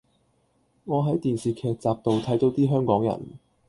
[0.85, 3.37] 我喺電視劇集度睇倒啲香港人